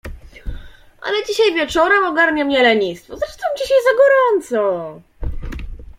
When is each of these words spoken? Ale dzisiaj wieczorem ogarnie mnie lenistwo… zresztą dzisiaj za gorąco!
Ale 1.01 1.25
dzisiaj 1.27 1.53
wieczorem 1.53 2.03
ogarnie 2.05 2.45
mnie 2.45 2.63
lenistwo… 2.63 3.17
zresztą 3.17 3.43
dzisiaj 3.57 3.77
za 3.83 3.97
gorąco! 3.97 4.99